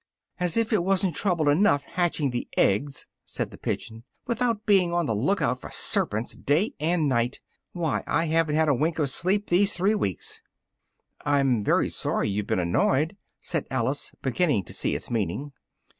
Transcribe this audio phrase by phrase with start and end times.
[0.39, 5.05] "As if it wasn't trouble enough hatching the eggs!" said the pigeon, "without being on
[5.05, 7.39] the look out for serpents, day and night!
[7.73, 10.41] Why, I haven't had a wink of sleep these three weeks!"
[11.23, 15.53] "I'm very sorry you've been annoyed," said Alice, beginning to see its meaning.